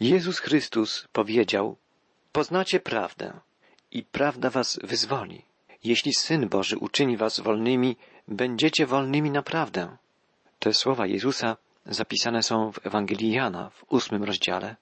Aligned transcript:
Jezus 0.00 0.38
Chrystus 0.38 1.08
powiedział, 1.12 1.76
poznacie 2.32 2.80
prawdę 2.80 3.40
i 3.90 4.02
prawda 4.02 4.50
was 4.50 4.78
wyzwoli. 4.82 5.42
Jeśli 5.84 6.14
Syn 6.14 6.48
Boży 6.48 6.78
uczyni 6.78 7.16
was 7.16 7.40
wolnymi, 7.40 7.96
będziecie 8.28 8.86
wolnymi 8.86 9.30
naprawdę. 9.30 9.96
Te 10.58 10.74
słowa 10.74 11.06
Jezusa 11.06 11.56
zapisane 11.86 12.42
są 12.42 12.72
w 12.72 12.86
Ewangelii 12.86 13.32
Jana 13.32 13.70
w 13.70 13.84
ósmym 13.88 14.24
rozdziale. 14.24 14.76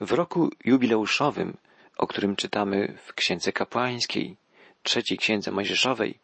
W 0.00 0.12
roku 0.12 0.50
jubileuszowym, 0.64 1.56
o 1.96 2.06
którym 2.06 2.36
czytamy 2.36 2.98
w 3.06 3.14
Księdze 3.14 3.52
Kapłańskiej, 3.52 4.36
trzeciej 4.82 5.18
Księdze 5.18 5.50
Mojżeszowej, 5.50 6.18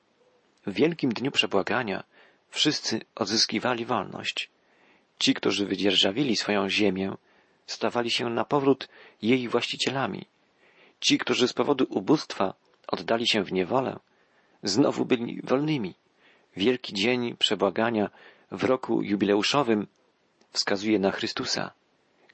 w 0.66 0.72
wielkim 0.72 1.12
dniu 1.12 1.30
przebłagania 1.30 2.04
wszyscy 2.50 3.00
odzyskiwali 3.14 3.84
wolność. 3.84 4.50
Ci, 5.18 5.34
którzy 5.34 5.66
wydzierżawili 5.66 6.36
swoją 6.36 6.68
ziemię, 6.68 7.16
stawali 7.66 8.10
się 8.10 8.30
na 8.30 8.44
powrót 8.44 8.88
jej 9.22 9.48
właścicielami. 9.48 10.26
Ci, 11.00 11.18
którzy 11.18 11.48
z 11.48 11.52
powodu 11.52 11.86
ubóstwa 11.90 12.54
oddali 12.88 13.26
się 13.28 13.44
w 13.44 13.52
niewolę, 13.52 13.98
znowu 14.62 15.04
byli 15.04 15.40
wolnymi. 15.44 15.94
Wielki 16.56 16.94
dzień 16.94 17.36
przebłagania 17.36 18.10
w 18.50 18.64
roku 18.64 19.02
jubileuszowym 19.02 19.86
wskazuje 20.50 20.98
na 20.98 21.10
Chrystusa. 21.10 21.70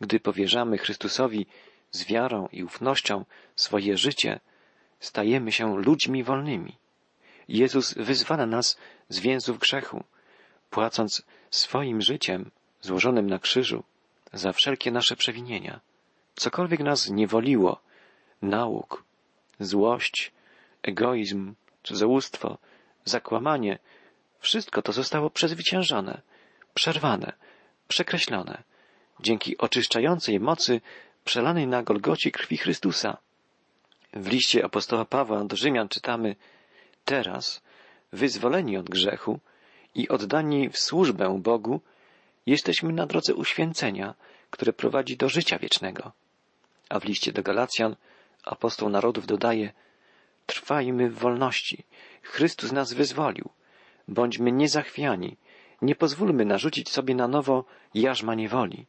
Gdy 0.01 0.21
powierzamy 0.21 0.79
Chrystusowi 0.79 1.47
z 1.91 2.05
wiarą 2.05 2.49
i 2.53 2.65
ufnością 2.65 3.25
swoje 3.57 3.99
życie, 3.99 4.41
stajemy 5.01 5.53
się 5.53 5.79
ludźmi 5.79 6.25
wolnymi. 6.25 6.77
Jezus 7.49 7.95
wyzwala 7.95 8.47
nas 8.47 8.79
z 9.09 9.21
więzów 9.21 9.59
grzechu, 9.59 10.05
płacąc 10.71 11.23
swoim 11.51 12.03
życiem 12.03 12.51
złożonym 12.81 13.31
na 13.31 13.39
krzyżu 13.39 13.85
za 14.33 14.53
wszelkie 14.53 14.91
nasze 14.91 15.17
przewinienia. 15.17 15.81
Cokolwiek 16.35 16.81
nas 16.81 17.11
niewoliło, 17.11 17.81
nauk, 18.43 19.05
złość, 19.61 20.33
egoizm, 20.83 21.55
cudzołóstwo, 21.83 22.59
zakłamanie, 23.05 23.79
wszystko 24.39 24.83
to 24.83 24.93
zostało 24.93 25.31
przezwyciężone, 25.31 26.21
przerwane, 26.75 27.33
przekreślone, 27.89 28.63
dzięki 29.21 29.59
oczyszczającej 29.59 30.41
mocy 30.41 30.81
przelanej 31.25 31.67
na 31.67 31.83
Golgoci 31.83 32.33
krwi 32.33 32.57
Chrystusa. 32.57 33.17
W 34.13 34.29
liście 34.29 34.65
apostoła 34.65 35.05
Pawła 35.05 35.45
do 35.45 35.57
Rzymian 35.57 35.89
czytamy 35.89 36.37
Teraz, 37.05 37.63
wyzwoleni 38.13 38.77
od 38.77 38.91
grzechu 38.91 39.41
i 39.95 40.09
oddani 40.09 40.71
w 40.71 40.79
służbę 40.79 41.41
Bogu, 41.43 41.81
jesteśmy 42.49 42.93
na 42.93 43.07
drodze 43.07 43.35
uświęcenia, 43.35 44.15
które 44.51 44.73
prowadzi 44.73 45.17
do 45.17 45.29
życia 45.29 45.59
wiecznego. 45.59 46.13
A 46.89 47.01
w 47.01 47.05
liście 47.05 47.33
do 47.33 47.43
Galacjan 47.43 47.97
apostoł 48.45 48.89
narodów 48.89 49.27
dodaje 49.27 49.73
Trwajmy 50.47 51.11
w 51.11 51.19
wolności. 51.19 51.85
Chrystus 52.23 52.73
nas 52.73 52.93
wyzwolił. 52.93 53.49
Bądźmy 54.09 54.53
niezachwiani. 54.53 55.37
Nie 55.83 55.95
pozwólmy 55.95 56.45
narzucić 56.45 56.89
sobie 56.89 57.15
na 57.15 57.29
nowo 57.29 57.65
jarzma 57.95 58.35
niewoli. 58.35 58.87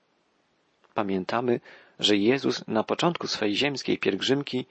Pamiętamy, 0.93 1.59
że 1.99 2.17
Jezus 2.17 2.67
na 2.67 2.83
początku 2.83 3.27
swej 3.27 3.55
ziemskiej 3.55 3.97
pielgrzymki 3.97 4.65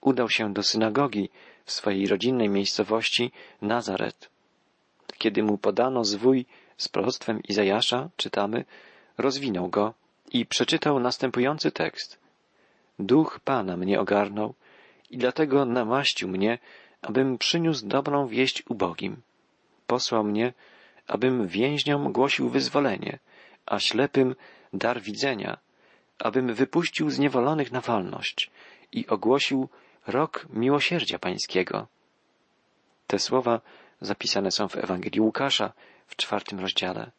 udał 0.00 0.28
się 0.30 0.52
do 0.52 0.62
synagogi 0.62 1.30
w 1.64 1.72
swojej 1.72 2.06
rodzinnej 2.06 2.48
miejscowości 2.48 3.32
Nazaret. 3.62 4.30
Kiedy 5.18 5.42
mu 5.42 5.58
podano 5.58 6.04
zwój 6.04 6.46
z 6.76 6.88
proroctwem 6.88 7.42
Izajasza, 7.48 8.08
czytamy, 8.16 8.64
rozwinął 9.18 9.68
go 9.68 9.94
i 10.32 10.46
przeczytał 10.46 11.00
następujący 11.00 11.70
tekst. 11.70 12.18
Duch 12.98 13.40
Pana 13.44 13.76
mnie 13.76 14.00
ogarnął 14.00 14.54
i 15.10 15.18
dlatego 15.18 15.64
namaścił 15.64 16.28
mnie, 16.28 16.58
abym 17.02 17.38
przyniósł 17.38 17.86
dobrą 17.86 18.26
wieść 18.26 18.62
ubogim. 18.68 19.22
Posłał 19.86 20.24
mnie, 20.24 20.52
abym 21.06 21.46
więźniom 21.46 22.12
głosił 22.12 22.48
wyzwolenie, 22.48 23.18
a 23.66 23.78
ślepym 23.78 24.34
dar 24.72 25.00
widzenia, 25.00 25.58
abym 26.18 26.54
wypuścił 26.54 27.10
zniewolonych 27.10 27.72
na 27.72 27.80
wolność 27.80 28.50
i 28.92 29.06
ogłosił 29.06 29.68
rok 30.06 30.46
miłosierdzia 30.50 31.18
pańskiego. 31.18 31.86
Te 33.06 33.18
słowa 33.18 33.60
zapisane 34.00 34.50
są 34.50 34.68
w 34.68 34.76
Ewangelii 34.76 35.20
Łukasza 35.20 35.72
w 36.12 36.16
czwartym 36.16 36.60
rozdziale. 36.60 37.10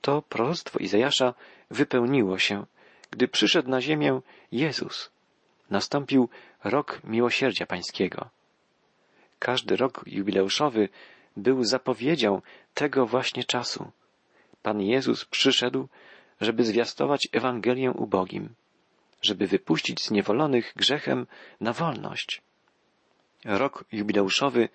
To 0.00 0.22
proroctwo 0.22 0.78
Izajasza 0.78 1.34
wypełniło 1.70 2.38
się, 2.38 2.66
gdy 3.10 3.28
przyszedł 3.28 3.70
na 3.70 3.80
ziemię 3.80 4.20
Jezus. 4.52 5.10
Nastąpił 5.70 6.28
rok 6.64 7.00
miłosierdzia 7.04 7.66
pańskiego. 7.66 8.30
Każdy 9.38 9.76
rok 9.76 10.04
jubileuszowy 10.06 10.88
był 11.36 11.64
zapowiedzią 11.64 12.42
tego 12.74 13.06
właśnie 13.06 13.44
czasu. 13.44 13.90
Pan 14.62 14.80
Jezus 14.80 15.24
przyszedł, 15.24 15.88
żeby 16.40 16.64
zwiastować 16.64 17.28
Ewangelię 17.32 17.90
ubogim, 17.90 18.54
żeby 19.22 19.46
wypuścić 19.46 20.04
zniewolonych 20.04 20.72
grzechem 20.76 21.26
na 21.60 21.72
wolność. 21.72 22.42
Rok 23.44 23.84
jubileuszowy 23.92 24.68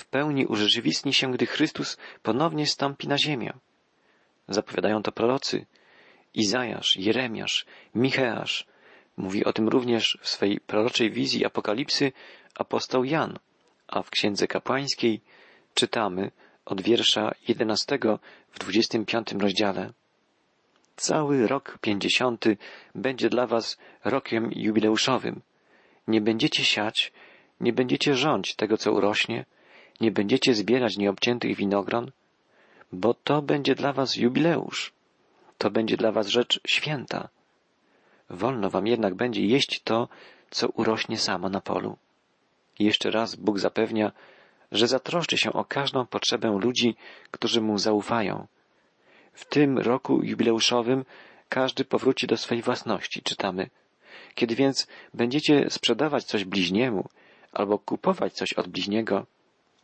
w 0.00 0.06
pełni 0.06 0.46
urzeczywistni 0.46 1.14
się, 1.14 1.32
gdy 1.32 1.46
Chrystus 1.46 1.96
ponownie 2.22 2.66
stąpi 2.66 3.08
na 3.08 3.18
ziemię. 3.18 3.52
Zapowiadają 4.48 5.02
to 5.02 5.12
prorocy. 5.12 5.66
Izajasz, 6.34 6.96
Jeremiasz, 6.96 7.66
Micheasz. 7.94 8.66
Mówi 9.16 9.44
o 9.44 9.52
tym 9.52 9.68
również 9.68 10.18
w 10.22 10.28
swej 10.28 10.60
proroczej 10.60 11.10
wizji 11.10 11.44
apokalipsy 11.44 12.12
apostoł 12.54 13.04
Jan, 13.04 13.38
a 13.88 14.02
w 14.02 14.10
Księdze 14.10 14.46
Kapłańskiej 14.46 15.20
czytamy 15.74 16.30
od 16.64 16.80
wiersza 16.80 17.34
jedenastego 17.48 18.18
w 18.52 18.58
dwudziestym 18.58 19.06
piątym 19.06 19.40
rozdziale. 19.40 19.92
Cały 20.96 21.46
rok 21.46 21.78
pięćdziesiąty 21.80 22.56
będzie 22.94 23.28
dla 23.28 23.46
was 23.46 23.78
rokiem 24.04 24.50
jubileuszowym. 24.56 25.40
Nie 26.08 26.20
będziecie 26.20 26.64
siać, 26.64 27.12
nie 27.60 27.72
będziecie 27.72 28.14
rządź 28.14 28.54
tego, 28.54 28.76
co 28.76 28.92
urośnie, 28.92 29.44
nie 30.00 30.10
będziecie 30.10 30.54
zbierać 30.54 30.96
nieobciętych 30.96 31.56
winogron, 31.56 32.10
bo 32.92 33.14
to 33.14 33.42
będzie 33.42 33.74
dla 33.74 33.92
was 33.92 34.16
jubileusz, 34.16 34.92
to 35.58 35.70
będzie 35.70 35.96
dla 35.96 36.12
was 36.12 36.26
rzecz 36.28 36.60
święta. 36.66 37.28
Wolno 38.30 38.70
wam 38.70 38.86
jednak 38.86 39.14
będzie 39.14 39.46
jeść 39.46 39.82
to, 39.84 40.08
co 40.50 40.68
urośnie 40.68 41.18
samo 41.18 41.48
na 41.48 41.60
polu. 41.60 41.96
jeszcze 42.78 43.10
raz 43.10 43.34
Bóg 43.34 43.58
zapewnia, 43.58 44.12
że 44.72 44.88
zatroszczy 44.88 45.38
się 45.38 45.52
o 45.52 45.64
każdą 45.64 46.06
potrzebę 46.06 46.58
ludzi, 46.60 46.96
którzy 47.30 47.60
mu 47.60 47.78
zaufają. 47.78 48.46
W 49.32 49.44
tym 49.44 49.78
roku 49.78 50.22
jubileuszowym 50.22 51.04
każdy 51.48 51.84
powróci 51.84 52.26
do 52.26 52.36
swej 52.36 52.62
własności, 52.62 53.22
czytamy. 53.22 53.70
Kiedy 54.34 54.54
więc 54.54 54.86
będziecie 55.14 55.70
sprzedawać 55.70 56.24
coś 56.24 56.44
bliźniemu 56.44 57.08
albo 57.52 57.78
kupować 57.78 58.32
coś 58.32 58.52
od 58.52 58.68
bliźniego, 58.68 59.26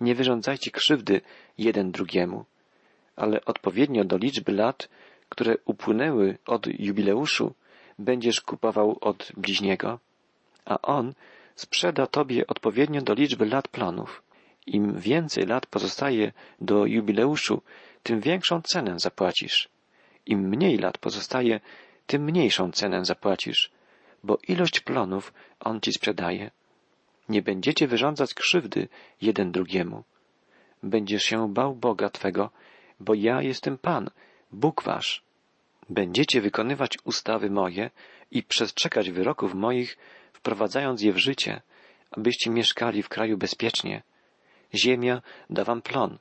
nie 0.01 0.15
wyrządzajcie 0.15 0.71
krzywdy 0.71 1.21
jeden 1.59 1.91
drugiemu, 1.91 2.45
ale 3.17 3.45
odpowiednio 3.45 4.05
do 4.05 4.17
liczby 4.17 4.53
lat, 4.53 4.89
które 5.29 5.55
upłynęły 5.65 6.39
od 6.47 6.67
jubileuszu, 6.67 7.55
będziesz 7.99 8.41
kupował 8.41 8.99
od 9.01 9.33
bliźniego, 9.37 9.99
a 10.65 10.81
on 10.83 11.15
sprzeda 11.55 12.07
tobie 12.07 12.47
odpowiednio 12.47 13.03
do 13.03 13.15
liczby 13.15 13.47
lat 13.47 13.69
plonów. 13.69 14.23
Im 14.67 14.99
więcej 14.99 15.47
lat 15.47 15.67
pozostaje 15.67 16.33
do 16.61 16.87
jubileuszu, 16.87 17.63
tym 18.03 18.21
większą 18.21 18.63
cenę 18.63 18.99
zapłacisz. 18.99 19.69
Im 20.27 20.49
mniej 20.49 20.79
lat 20.79 20.99
pozostaje, 20.99 21.61
tym 22.07 22.25
mniejszą 22.25 22.73
cenę 22.73 23.05
zapłacisz, 23.05 23.71
bo 24.25 24.39
ilość 24.49 24.81
plonów 24.81 25.33
on 25.61 25.81
ci 25.81 25.93
sprzedaje. 25.93 26.51
Nie 27.29 27.43
będziecie 27.43 27.87
wyrządzać 27.87 28.35
krzywdy 28.35 28.89
jeden 29.23 29.53
drugiemu. 29.53 30.05
Będziesz 30.83 31.23
się 31.23 31.53
bał 31.53 31.75
Boga 31.75 32.11
Twego, 32.11 32.51
bo 33.01 33.15
ja 33.15 33.43
jestem 33.43 33.79
Pan, 33.79 34.11
Bóg 34.53 34.83
Wasz. 34.83 35.23
Będziecie 35.91 36.41
wykonywać 36.41 36.99
ustawy 37.05 37.51
moje 37.51 37.91
i 38.31 38.43
przestrzegać 38.43 39.11
wyroków 39.11 39.55
moich, 39.55 39.99
wprowadzając 40.33 41.03
je 41.03 41.13
w 41.13 41.19
życie, 41.19 41.63
abyście 42.11 42.51
mieszkali 42.51 43.03
w 43.03 43.09
kraju 43.09 43.39
bezpiecznie. 43.39 44.03
Ziemia 44.75 45.23
da 45.51 45.65
wam 45.65 45.83
plon, 45.83 46.19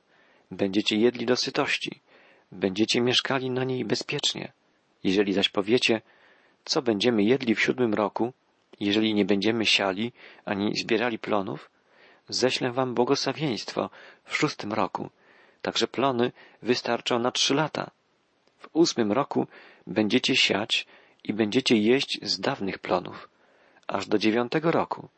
będziecie 0.50 0.96
jedli 0.96 1.26
do 1.26 1.36
sytości, 1.36 2.00
będziecie 2.52 3.00
mieszkali 3.00 3.50
na 3.50 3.64
niej 3.64 3.84
bezpiecznie. 3.84 4.52
Jeżeli 5.04 5.32
zaś 5.32 5.48
powiecie, 5.48 6.00
co 6.64 6.82
będziemy 6.82 7.22
jedli 7.22 7.54
w 7.54 7.60
siódmym 7.60 7.94
roku, 7.94 8.32
jeżeli 8.80 9.14
nie 9.14 9.24
będziemy 9.24 9.66
siali 9.66 10.12
ani 10.44 10.76
zbierali 10.76 11.18
plonów, 11.18 11.70
ześlę 12.28 12.72
wam 12.72 12.94
błogosławieństwo 12.94 13.90
w 14.24 14.36
szóstym 14.36 14.72
roku, 14.72 15.10
także 15.62 15.86
plony 15.86 16.32
wystarczą 16.62 17.18
na 17.18 17.30
trzy 17.30 17.54
lata. 17.54 17.90
W 18.58 18.68
ósmym 18.72 19.12
roku 19.12 19.46
będziecie 19.86 20.36
siać 20.36 20.86
i 21.24 21.32
będziecie 21.32 21.76
jeść 21.76 22.18
z 22.22 22.40
dawnych 22.40 22.78
plonów, 22.78 23.28
aż 23.86 24.06
do 24.06 24.18
dziewiątego 24.18 24.70
roku, 24.70 25.08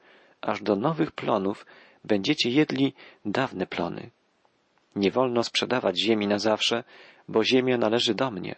aż 0.40 0.62
do 0.62 0.76
nowych 0.76 1.12
plonów 1.12 1.66
będziecie 2.04 2.50
jedli 2.50 2.94
dawne 3.24 3.66
plony. 3.66 4.10
Nie 4.96 5.10
wolno 5.10 5.42
sprzedawać 5.42 5.98
ziemi 5.98 6.26
na 6.26 6.38
zawsze, 6.38 6.84
bo 7.28 7.44
ziemia 7.44 7.78
należy 7.78 8.14
do 8.14 8.30
mnie, 8.30 8.54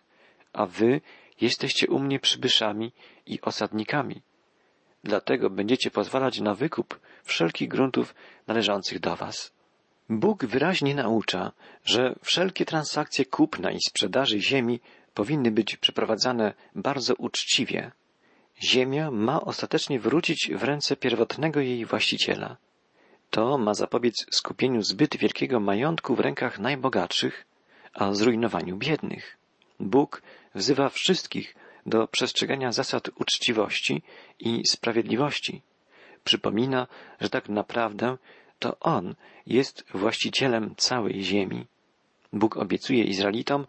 a 0.53 0.67
wy 0.67 1.01
jesteście 1.41 1.89
u 1.89 1.99
mnie 1.99 2.21
przybyszami 2.21 2.93
i 3.27 3.41
osadnikami. 3.41 4.23
Dlatego 5.09 5.51
będziecie 5.51 5.91
pozwalać 5.91 6.41
na 6.41 6.55
wykup 6.55 7.01
wszelkich 7.25 7.69
gruntów 7.69 8.15
należących 8.47 9.01
do 9.01 9.17
was. 9.17 9.53
Bóg 10.09 10.45
wyraźnie 10.45 10.95
naucza, 10.95 11.53
że 11.85 12.15
wszelkie 12.23 12.65
transakcje 12.65 13.25
kupna 13.25 13.71
i 13.71 13.81
sprzedaży 13.89 14.41
ziemi 14.41 14.81
powinny 15.15 15.51
być 15.51 15.77
przeprowadzane 15.77 16.55
bardzo 16.75 17.15
uczciwie. 17.15 17.93
Ziemia 18.63 19.11
ma 19.11 19.41
ostatecznie 19.41 20.01
wrócić 20.01 20.51
w 20.55 20.63
ręce 20.63 20.97
pierwotnego 20.97 21.61
jej 21.61 21.85
właściciela. 21.85 22.57
To 23.31 23.59
ma 23.59 23.75
zapobiec 23.75 24.27
skupieniu 24.31 24.83
zbyt 24.83 25.17
wielkiego 25.17 25.61
majątku 25.61 26.15
w 26.15 26.21
rękach 26.21 26.59
najbogatszych, 26.59 27.47
a 27.95 28.13
zrujnowaniu 28.13 28.77
biednych. 28.77 29.37
Bóg 29.81 30.23
wzywa 30.55 30.89
wszystkich 30.89 31.55
do 31.89 32.09
przestrzegania 32.09 32.73
zasad 32.73 33.11
uczciwości 33.15 34.03
i 34.39 34.63
sprawiedliwości. 34.67 35.63
Przypomina, 36.25 36.87
że 37.21 37.31
tak 37.31 37.49
naprawdę 37.49 38.17
to 38.59 38.79
On 38.81 39.15
jest 39.47 39.85
właścicielem 39.95 40.75
całej 40.77 41.23
ziemi. 41.23 41.67
Bóg 42.33 42.57
obiecuje 42.57 43.05
Izraelitom, 43.05 43.67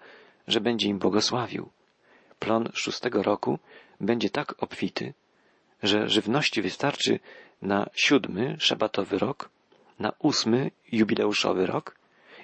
że 0.47 0.61
będzie 0.61 0.87
im 0.89 0.99
błogosławił. 0.99 1.69
Plon 2.39 2.69
szóstego 2.73 3.23
roku 3.23 3.59
będzie 4.01 4.29
tak 4.29 4.63
obfity, 4.63 5.13
że 5.83 6.09
żywności 6.09 6.61
wystarczy 6.61 7.19
na 7.61 7.89
siódmy 7.93 8.55
szabatowy 8.59 9.19
rok, 9.19 9.49
na 9.99 10.13
ósmy 10.19 10.71
jubileuszowy 10.91 11.65
rok 11.65 11.95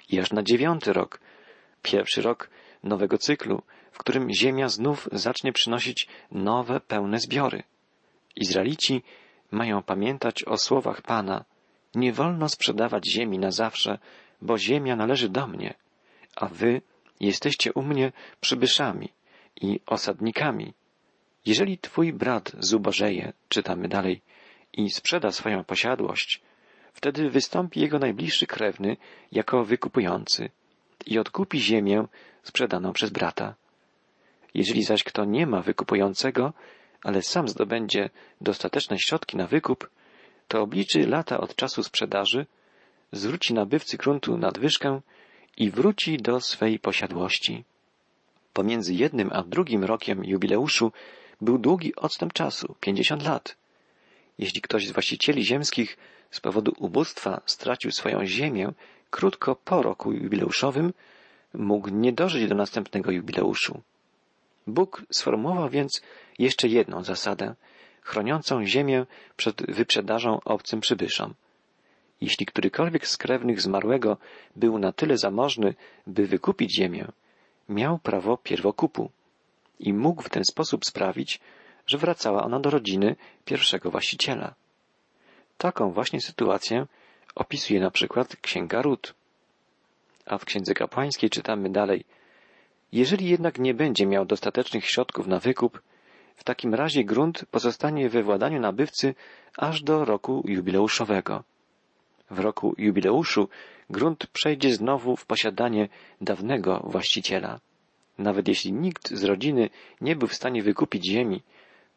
i 0.08 0.20
aż 0.20 0.32
na 0.32 0.42
dziewiąty 0.42 0.92
rok, 0.92 1.20
pierwszy 1.82 2.22
rok 2.22 2.50
nowego 2.82 3.18
cyklu, 3.18 3.62
w 3.96 3.98
którym 3.98 4.30
ziemia 4.30 4.68
znów 4.68 5.08
zacznie 5.12 5.52
przynosić 5.52 6.08
nowe, 6.32 6.80
pełne 6.80 7.18
zbiory. 7.18 7.62
Izraelici 8.36 9.02
mają 9.50 9.82
pamiętać 9.82 10.44
o 10.44 10.58
słowach 10.58 11.02
Pana. 11.02 11.44
Nie 11.94 12.12
wolno 12.12 12.48
sprzedawać 12.48 13.06
ziemi 13.06 13.38
na 13.38 13.50
zawsze, 13.50 13.98
bo 14.42 14.58
ziemia 14.58 14.96
należy 14.96 15.28
do 15.28 15.46
mnie, 15.46 15.74
a 16.36 16.46
wy 16.46 16.82
jesteście 17.20 17.72
u 17.72 17.82
mnie 17.82 18.12
przybyszami 18.40 19.08
i 19.60 19.80
osadnikami. 19.86 20.74
Jeżeli 21.46 21.78
twój 21.78 22.12
brat 22.12 22.52
zubożeje, 22.58 23.32
czytamy 23.48 23.88
dalej, 23.88 24.22
i 24.72 24.90
sprzeda 24.90 25.30
swoją 25.32 25.64
posiadłość, 25.64 26.42
wtedy 26.92 27.30
wystąpi 27.30 27.80
jego 27.80 27.98
najbliższy 27.98 28.46
krewny 28.46 28.96
jako 29.32 29.64
wykupujący 29.64 30.50
i 31.06 31.18
odkupi 31.18 31.60
ziemię 31.60 32.06
sprzedaną 32.42 32.92
przez 32.92 33.10
brata. 33.10 33.54
Jeżeli 34.56 34.82
zaś 34.82 35.04
kto 35.04 35.24
nie 35.24 35.46
ma 35.46 35.60
wykupującego, 35.62 36.52
ale 37.02 37.22
sam 37.22 37.48
zdobędzie 37.48 38.10
dostateczne 38.40 38.98
środki 38.98 39.36
na 39.36 39.46
wykup, 39.46 39.90
to 40.48 40.62
obliczy 40.62 41.06
lata 41.06 41.40
od 41.40 41.56
czasu 41.56 41.82
sprzedaży, 41.82 42.46
zwróci 43.12 43.54
nabywcy 43.54 43.96
gruntu 43.96 44.38
nadwyżkę 44.38 45.00
i 45.56 45.70
wróci 45.70 46.16
do 46.16 46.40
swej 46.40 46.78
posiadłości. 46.78 47.64
Pomiędzy 48.52 48.94
jednym 48.94 49.30
a 49.32 49.42
drugim 49.42 49.84
rokiem 49.84 50.24
jubileuszu 50.24 50.92
był 51.40 51.58
długi 51.58 51.96
odstęp 51.96 52.32
czasu, 52.32 52.74
pięćdziesiąt 52.80 53.22
lat. 53.24 53.56
Jeśli 54.38 54.60
ktoś 54.60 54.86
z 54.86 54.92
właścicieli 54.92 55.44
ziemskich 55.44 55.96
z 56.30 56.40
powodu 56.40 56.72
ubóstwa 56.78 57.40
stracił 57.46 57.90
swoją 57.90 58.26
ziemię 58.26 58.72
krótko 59.10 59.56
po 59.56 59.82
roku 59.82 60.12
jubileuszowym, 60.12 60.92
mógł 61.54 61.88
nie 61.88 62.12
dożyć 62.12 62.48
do 62.48 62.54
następnego 62.54 63.10
jubileuszu. 63.10 63.82
Bóg 64.66 65.02
sformułował 65.10 65.68
więc 65.68 66.02
jeszcze 66.38 66.68
jedną 66.68 67.04
zasadę, 67.04 67.54
chroniącą 68.02 68.66
ziemię 68.66 69.06
przed 69.36 69.70
wyprzedażą 69.70 70.40
obcym 70.44 70.80
przybyszom. 70.80 71.34
Jeśli 72.20 72.46
którykolwiek 72.46 73.08
z 73.08 73.16
krewnych 73.16 73.60
zmarłego 73.60 74.16
był 74.56 74.78
na 74.78 74.92
tyle 74.92 75.18
zamożny, 75.18 75.74
by 76.06 76.26
wykupić 76.26 76.74
ziemię, 76.74 77.08
miał 77.68 77.98
prawo 77.98 78.36
pierwokupu 78.36 79.10
i 79.80 79.92
mógł 79.92 80.22
w 80.22 80.30
ten 80.30 80.44
sposób 80.44 80.84
sprawić, 80.84 81.40
że 81.86 81.98
wracała 81.98 82.44
ona 82.44 82.60
do 82.60 82.70
rodziny 82.70 83.16
pierwszego 83.44 83.90
właściciela. 83.90 84.54
Taką 85.58 85.92
właśnie 85.92 86.20
sytuację 86.20 86.86
opisuje 87.34 87.80
na 87.80 87.90
przykład 87.90 88.36
Księga 88.36 88.82
Rut. 88.82 89.14
A 90.26 90.38
w 90.38 90.44
Księdze 90.44 90.74
Kapłańskiej 90.74 91.30
czytamy 91.30 91.70
dalej 91.70 92.04
Jeżeli 92.96 93.28
jednak 93.28 93.58
nie 93.58 93.74
będzie 93.74 94.06
miał 94.06 94.24
dostatecznych 94.24 94.86
środków 94.86 95.26
na 95.26 95.38
wykup, 95.38 95.82
w 96.36 96.44
takim 96.44 96.74
razie 96.74 97.04
grunt 97.04 97.44
pozostanie 97.50 98.08
we 98.08 98.22
władaniu 98.22 98.60
nabywcy 98.60 99.14
aż 99.56 99.82
do 99.82 100.04
roku 100.04 100.42
jubileuszowego. 100.48 101.44
W 102.30 102.38
roku 102.38 102.74
jubileuszu 102.78 103.48
grunt 103.90 104.26
przejdzie 104.26 104.74
znowu 104.74 105.16
w 105.16 105.26
posiadanie 105.26 105.88
dawnego 106.20 106.82
właściciela. 106.84 107.60
Nawet 108.18 108.48
jeśli 108.48 108.72
nikt 108.72 109.14
z 109.14 109.24
rodziny 109.24 109.70
nie 110.00 110.16
był 110.16 110.28
w 110.28 110.34
stanie 110.34 110.62
wykupić 110.62 111.06
ziemi, 111.06 111.42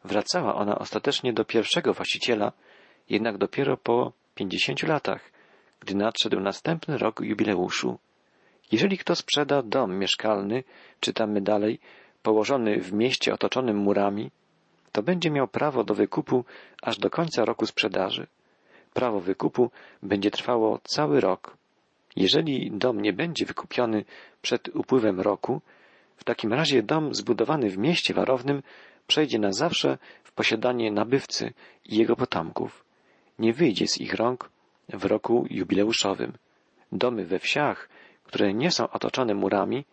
wracała 0.04 0.54
ona 0.54 0.78
ostatecznie 0.78 1.32
do 1.32 1.44
pierwszego 1.44 1.94
właściciela, 1.94 2.52
jednak 3.08 3.38
dopiero 3.38 3.76
po 3.76 4.12
pięćdziesięciu 4.34 4.86
latach, 4.86 5.32
gdy 5.80 5.94
nadszedł 5.94 6.40
następny 6.40 6.98
rok 6.98 7.20
jubileuszu. 7.20 7.98
Jeżeli 8.72 8.98
kto 8.98 9.16
sprzeda 9.16 9.62
dom 9.62 9.98
mieszkalny, 9.98 10.64
czytamy 11.00 11.40
dalej, 11.40 11.78
położony 12.22 12.80
w 12.80 12.92
mieście 12.92 13.34
otoczonym 13.34 13.76
murami, 13.76 14.30
to 14.92 15.02
będzie 15.02 15.30
miał 15.30 15.48
prawo 15.48 15.84
do 15.84 15.94
wykupu 15.94 16.44
aż 16.82 16.98
do 16.98 17.10
końca 17.10 17.44
roku 17.44 17.66
sprzedaży. 17.66 18.26
Prawo 18.94 19.20
wykupu 19.20 19.70
będzie 20.02 20.30
trwało 20.30 20.80
cały 20.84 21.20
rok. 21.20 21.56
Jeżeli 22.16 22.70
dom 22.70 23.00
nie 23.00 23.12
będzie 23.12 23.46
wykupiony 23.46 24.04
przed 24.42 24.68
upływem 24.76 25.20
roku, 25.20 25.60
w 26.16 26.24
takim 26.24 26.52
razie 26.52 26.82
dom 26.82 27.14
zbudowany 27.14 27.70
w 27.70 27.78
mieście 27.78 28.14
warownym 28.14 28.62
przejdzie 29.06 29.38
na 29.38 29.52
zawsze 29.52 29.98
w 30.24 30.32
posiadanie 30.32 30.92
nabywcy 30.92 31.52
i 31.84 31.96
jego 31.96 32.16
potomków. 32.16 32.84
Nie 33.38 33.52
wyjdzie 33.52 33.86
z 33.88 34.00
ich 34.00 34.14
rąk 34.14 34.50
w 34.88 35.04
roku 35.04 35.46
jubileuszowym. 35.50 36.32
Domy 36.92 37.24
we 37.24 37.38
wsiach, 37.38 37.88
które 38.30 38.54
nie 38.54 38.70
są 38.70 38.90
otoczone 38.90 39.34
murami, 39.34 39.84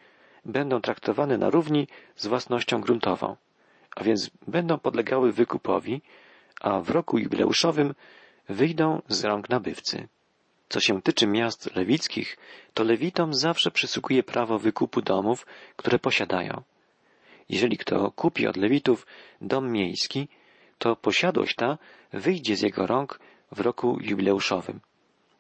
będą 0.46 0.82
traktowane 0.82 1.38
na 1.38 1.50
równi 1.50 1.88
z 2.16 2.28
własnością 2.28 2.82
gruntową, 2.82 3.36
a 3.96 4.04
więc 4.04 4.30
będą 4.48 4.78
podlegały 4.78 5.32
wykupowi, 5.32 6.02
a 6.62 6.80
w 6.80 6.90
roku 6.90 7.18
jubileuszowym 7.18 7.96
wyjdą 8.50 9.02
z 9.08 9.24
rąk 9.26 9.50
nabywcy. 9.50 10.08
Co 10.70 10.80
się 10.80 11.02
tyczy 11.02 11.28
miast 11.28 11.76
lewickich, 11.76 12.38
to 12.74 12.84
lewitom 12.84 13.34
zawsze 13.34 13.72
przysługuje 13.72 14.24
prawo 14.24 14.60
wykupu 14.60 15.02
domów, 15.02 15.46
które 15.76 16.00
posiadają. 16.00 16.64
Jeżeli 17.50 17.78
kto 17.78 18.12
kupi 18.12 18.48
od 18.48 18.58
lewitów 18.58 19.08
dom 19.42 19.72
miejski, 19.72 20.28
to 20.78 20.96
posiadłość 20.96 21.56
ta 21.56 21.78
wyjdzie 22.14 22.56
z 22.56 22.62
jego 22.62 22.88
rąk 22.88 23.20
w 23.52 23.60
roku 23.60 23.98
jubileuszowym, 24.02 24.80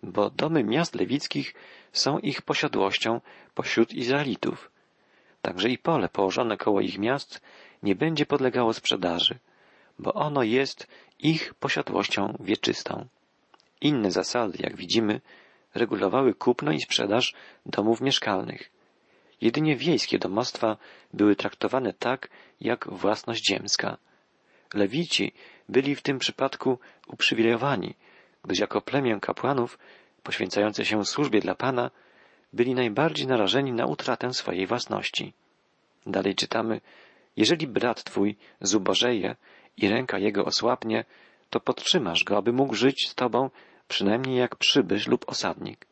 bo 0.03 0.29
domy 0.29 0.63
miast 0.63 0.95
lewickich 0.95 1.53
są 1.93 2.19
ich 2.19 2.41
posiadłością 2.41 3.21
pośród 3.55 3.93
Izraelitów. 3.93 4.71
Także 5.41 5.69
i 5.69 5.77
pole 5.77 6.09
położone 6.09 6.57
koło 6.57 6.81
ich 6.81 6.97
miast 6.97 7.41
nie 7.83 7.95
będzie 7.95 8.25
podlegało 8.25 8.73
sprzedaży, 8.73 9.39
bo 9.99 10.13
ono 10.13 10.43
jest 10.43 10.87
ich 11.19 11.53
posiadłością 11.53 12.37
wieczystą. 12.39 13.07
Inne 13.81 14.11
zasady, 14.11 14.57
jak 14.61 14.75
widzimy, 14.75 15.21
regulowały 15.75 16.33
kupno 16.33 16.71
i 16.71 16.81
sprzedaż 16.81 17.33
domów 17.65 18.01
mieszkalnych. 18.01 18.71
Jedynie 19.41 19.75
wiejskie 19.75 20.19
domostwa 20.19 20.77
były 21.13 21.35
traktowane 21.35 21.93
tak, 21.93 22.29
jak 22.61 22.87
własność 22.91 23.47
ziemska. 23.47 23.97
Lewici 24.73 25.31
byli 25.69 25.95
w 25.95 26.01
tym 26.01 26.19
przypadku 26.19 26.79
uprzywilejowani, 27.07 27.95
gdyż 28.47 28.59
jako 28.59 28.81
plemię 28.81 29.17
kapłanów 29.21 29.79
poświęcające 30.23 30.85
się 30.85 31.05
służbie 31.05 31.39
dla 31.39 31.55
Pana 31.55 31.91
byli 32.53 32.75
najbardziej 32.75 33.27
narażeni 33.27 33.73
na 33.73 33.85
utratę 33.85 34.33
swojej 34.33 34.67
własności. 34.67 35.33
Dalej 36.05 36.35
czytamy, 36.35 36.81
jeżeli 37.35 37.67
brat 37.67 38.03
twój 38.03 38.37
zubożeje 38.61 39.35
i 39.77 39.89
ręka 39.89 40.17
jego 40.19 40.45
osłabnie, 40.45 41.05
to 41.49 41.59
podtrzymasz 41.59 42.23
go, 42.23 42.37
aby 42.37 42.53
mógł 42.53 42.75
żyć 42.75 43.07
z 43.09 43.15
tobą 43.15 43.49
przynajmniej 43.87 44.37
jak 44.37 44.55
przybysz 44.55 45.07
lub 45.07 45.29
osadnik. 45.29 45.85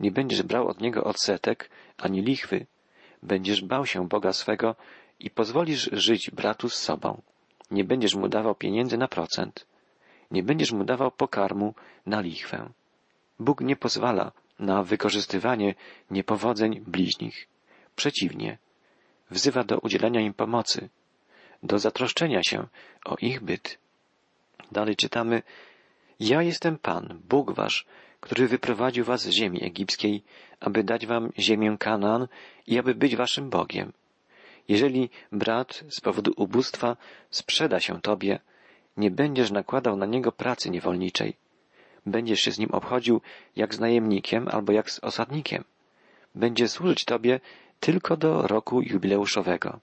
Nie 0.00 0.10
będziesz 0.10 0.42
brał 0.42 0.68
od 0.68 0.80
niego 0.80 1.04
odsetek 1.04 1.70
ani 1.98 2.22
lichwy. 2.22 2.66
Będziesz 3.22 3.64
bał 3.64 3.86
się 3.86 4.08
Boga 4.08 4.32
swego 4.32 4.76
i 5.20 5.30
pozwolisz 5.30 5.90
żyć 5.92 6.30
bratu 6.30 6.68
z 6.68 6.74
sobą. 6.74 7.22
Nie 7.70 7.84
będziesz 7.84 8.14
mu 8.14 8.28
dawał 8.28 8.54
pieniędzy 8.54 8.98
na 8.98 9.08
procent. 9.08 9.66
Nie 10.30 10.42
będziesz 10.42 10.72
mu 10.72 10.84
dawał 10.84 11.10
pokarmu 11.10 11.74
na 12.06 12.20
lichwę. 12.20 12.70
Bóg 13.38 13.60
nie 13.60 13.76
pozwala 13.76 14.32
na 14.58 14.82
wykorzystywanie 14.82 15.74
niepowodzeń 16.10 16.80
bliźnich. 16.80 17.48
Przeciwnie, 17.96 18.58
wzywa 19.30 19.64
do 19.64 19.78
udzielenia 19.78 20.20
im 20.20 20.34
pomocy, 20.34 20.88
do 21.62 21.78
zatroszczenia 21.78 22.42
się 22.42 22.66
o 23.04 23.16
ich 23.16 23.40
byt. 23.40 23.78
Dalej 24.72 24.96
czytamy, 24.96 25.42
ja 26.20 26.42
jestem 26.42 26.78
Pan, 26.78 27.20
Bóg 27.28 27.52
wasz, 27.52 27.86
który 28.20 28.48
wyprowadził 28.48 29.04
was 29.04 29.22
z 29.22 29.30
ziemi 29.30 29.64
egipskiej, 29.64 30.22
aby 30.60 30.84
dać 30.84 31.06
wam 31.06 31.32
ziemię 31.38 31.76
Kanaan 31.78 32.28
i 32.66 32.78
aby 32.78 32.94
być 32.94 33.16
waszym 33.16 33.50
Bogiem. 33.50 33.92
Jeżeli 34.68 35.10
brat 35.32 35.84
z 35.88 36.00
powodu 36.00 36.32
ubóstwa 36.36 36.96
sprzeda 37.30 37.80
się 37.80 38.00
tobie, 38.00 38.38
nie 38.96 39.10
będziesz 39.10 39.50
nakładał 39.50 39.96
na 39.96 40.06
niego 40.06 40.32
pracy 40.32 40.70
niewolniczej. 40.70 41.36
Będziesz 42.06 42.40
się 42.40 42.52
z 42.52 42.58
nim 42.58 42.70
obchodził 42.70 43.20
jak 43.56 43.74
z 43.74 43.80
najemnikiem 43.80 44.48
albo 44.48 44.72
jak 44.72 44.90
z 44.90 44.98
osadnikiem. 44.98 45.64
Będzie 46.34 46.68
służyć 46.68 47.04
tobie 47.04 47.40
tylko 47.80 48.16
do 48.16 48.42
roku 48.42 48.82
jubileuszowego. 48.82 49.80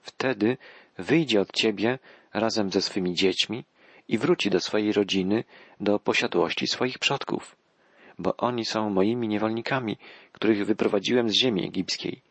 Wtedy 0.00 0.56
wyjdzie 0.98 1.40
od 1.40 1.52
ciebie 1.52 1.98
razem 2.34 2.70
ze 2.70 2.82
swymi 2.82 3.14
dziećmi 3.14 3.64
i 4.08 4.18
wróci 4.18 4.50
do 4.50 4.60
swojej 4.60 4.92
rodziny, 4.92 5.44
do 5.80 5.98
posiadłości 5.98 6.66
swoich 6.66 6.98
przodków, 6.98 7.56
bo 8.18 8.36
oni 8.36 8.64
są 8.64 8.90
moimi 8.90 9.28
niewolnikami, 9.28 9.96
których 10.32 10.66
wyprowadziłem 10.66 11.30
z 11.30 11.32
ziemi 11.32 11.64
egipskiej. 11.66 12.22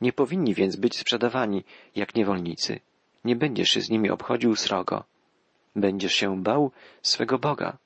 Nie 0.00 0.12
powinni 0.12 0.54
więc 0.54 0.76
być 0.76 0.98
sprzedawani 0.98 1.64
jak 1.96 2.14
niewolnicy. 2.14 2.80
Nie 3.24 3.36
będziesz 3.36 3.70
się 3.70 3.80
z 3.80 3.90
nimi 3.90 4.10
obchodził 4.10 4.56
srogo. 4.56 5.04
Będziesz 5.76 6.12
się 6.12 6.42
bał 6.42 6.70
swego 7.02 7.38
Boga. 7.38 7.76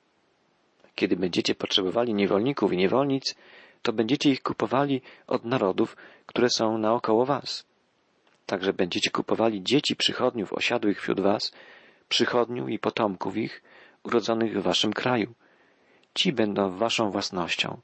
Kiedy 0.95 1.17
będziecie 1.17 1.55
potrzebowali 1.55 2.15
niewolników 2.15 2.73
i 2.73 2.77
niewolnic, 2.77 3.35
to 3.83 3.93
będziecie 3.93 4.31
ich 4.31 4.43
kupowali 4.43 5.01
od 5.27 5.45
narodów, 5.45 5.97
które 6.27 6.51
są 6.51 6.79
naokoło 6.79 7.27
was. 7.27 7.67
Także 8.47 8.73
będziecie 8.73 9.11
kupowali 9.11 9.63
dzieci 9.63 9.97
przychodniów 9.97 10.53
osiadłych 10.53 11.01
wśród 11.01 11.21
was, 11.21 11.53
przychodniów 12.09 12.69
i 12.71 12.79
potomków 12.79 13.37
ich, 13.37 13.63
urodzonych 14.03 14.59
w 14.59 14.63
waszym 14.63 14.93
kraju. 14.93 15.35
Ci 16.15 16.33
będą 16.33 16.71
waszą 16.71 17.11
własnością. 17.11 17.81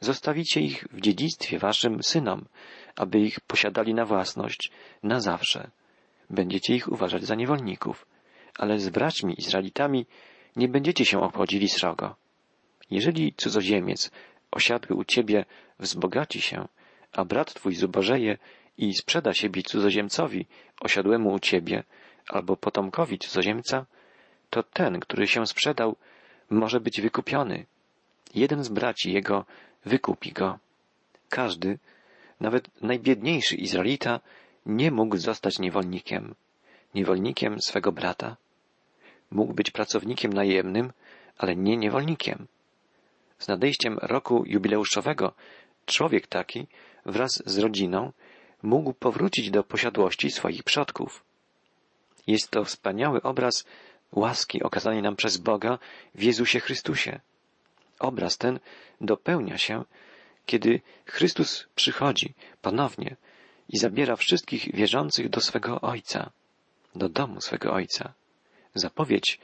Zostawicie 0.00 0.60
ich 0.60 0.84
w 0.90 1.00
dziedzictwie 1.00 1.58
waszym 1.58 2.02
synom, 2.02 2.44
aby 2.96 3.20
ich 3.20 3.40
posiadali 3.40 3.94
na 3.94 4.04
własność 4.04 4.70
na 5.02 5.20
zawsze. 5.20 5.70
Będziecie 6.30 6.74
ich 6.74 6.92
uważać 6.92 7.24
za 7.24 7.34
niewolników, 7.34 8.06
ale 8.58 8.78
z 8.78 8.88
braćmi 8.88 9.34
Izraelitami 9.38 10.06
nie 10.56 10.68
będziecie 10.68 11.04
się 11.04 11.20
obchodzili 11.20 11.68
srogo. 11.68 12.16
Jeżeli 12.90 13.34
cudzoziemiec 13.36 14.10
osiadły 14.50 14.96
u 14.96 15.04
ciebie 15.04 15.44
wzbogaci 15.78 16.40
się, 16.40 16.68
a 17.12 17.24
brat 17.24 17.54
twój 17.54 17.74
zubożeje 17.74 18.38
i 18.78 18.94
sprzeda 18.94 19.32
siebie 19.32 19.62
cudzoziemcowi 19.62 20.46
osiadłemu 20.80 21.32
u 21.32 21.38
ciebie 21.38 21.84
albo 22.28 22.56
potomkowi 22.56 23.18
cudzoziemca, 23.18 23.86
to 24.50 24.62
ten, 24.62 25.00
który 25.00 25.26
się 25.26 25.46
sprzedał, 25.46 25.96
może 26.50 26.80
być 26.80 27.00
wykupiony. 27.00 27.66
Jeden 28.34 28.64
z 28.64 28.68
braci 28.68 29.12
jego 29.12 29.44
wykupi 29.84 30.32
go. 30.32 30.58
Każdy, 31.28 31.78
nawet 32.40 32.82
najbiedniejszy 32.82 33.56
Izraelita, 33.56 34.20
nie 34.66 34.90
mógł 34.90 35.16
zostać 35.16 35.58
niewolnikiem, 35.58 36.34
niewolnikiem 36.94 37.60
swego 37.60 37.92
brata. 37.92 38.36
Mógł 39.30 39.54
być 39.54 39.70
pracownikiem 39.70 40.32
najemnym, 40.32 40.92
ale 41.38 41.56
nie 41.56 41.76
niewolnikiem. 41.76 42.46
Z 43.38 43.48
nadejściem 43.48 43.98
roku 44.02 44.44
jubileuszowego 44.46 45.32
człowiek 45.86 46.26
taki 46.26 46.66
wraz 47.06 47.42
z 47.46 47.58
rodziną 47.58 48.12
mógł 48.62 48.92
powrócić 48.92 49.50
do 49.50 49.64
posiadłości 49.64 50.30
swoich 50.30 50.62
przodków. 50.62 51.24
Jest 52.26 52.50
to 52.50 52.64
wspaniały 52.64 53.22
obraz 53.22 53.64
łaski 54.12 54.62
okazanej 54.62 55.02
nam 55.02 55.16
przez 55.16 55.36
Boga 55.36 55.78
w 56.14 56.22
Jezusie 56.22 56.60
Chrystusie. 56.60 57.20
Obraz 57.98 58.38
ten 58.38 58.60
dopełnia 59.00 59.58
się, 59.58 59.84
kiedy 60.46 60.80
Chrystus 61.06 61.66
przychodzi 61.74 62.34
ponownie 62.62 63.16
i 63.68 63.78
zabiera 63.78 64.16
wszystkich 64.16 64.74
wierzących 64.74 65.28
do 65.28 65.40
swego 65.40 65.80
Ojca, 65.80 66.30
do 66.94 67.08
domu 67.08 67.40
swego 67.40 67.72
Ojca. 67.72 68.12
Zapowiedź 68.74 69.38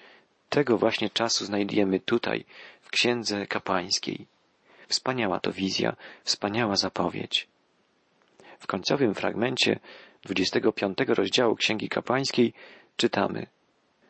tego 0.49 0.79
właśnie 0.79 1.11
czasu 1.11 1.45
znajdujemy 1.45 2.01
tutaj, 2.01 2.45
w 2.81 2.91
Księdze 2.91 3.47
Kapłańskiej. 3.47 4.27
Wspaniała 4.89 5.41
to 5.41 5.53
wizja, 5.53 5.97
wspaniała 6.25 6.77
zapowiedź. 6.77 7.49
W 8.59 8.67
końcowym 8.67 9.15
fragmencie 9.15 9.81
25 10.23 10.99
rozdziału 11.09 11.57
Księgi 11.57 11.89
Kapłańskiej 11.89 12.53
czytamy 12.97 13.47